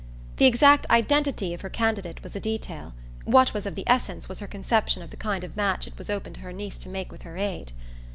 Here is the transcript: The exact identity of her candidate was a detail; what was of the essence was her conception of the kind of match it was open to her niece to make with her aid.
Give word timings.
The 0.37 0.47
exact 0.47 0.89
identity 0.89 1.53
of 1.53 1.61
her 1.61 1.69
candidate 1.69 2.23
was 2.23 2.35
a 2.35 2.39
detail; 2.39 2.95
what 3.23 3.53
was 3.53 3.67
of 3.67 3.75
the 3.75 3.83
essence 3.87 4.27
was 4.27 4.39
her 4.39 4.47
conception 4.47 5.03
of 5.03 5.11
the 5.11 5.15
kind 5.15 5.43
of 5.43 5.55
match 5.55 5.85
it 5.85 5.95
was 5.95 6.09
open 6.09 6.33
to 6.33 6.39
her 6.41 6.51
niece 6.51 6.79
to 6.79 6.89
make 6.89 7.11
with 7.11 7.21
her 7.21 7.37
aid. 7.37 7.71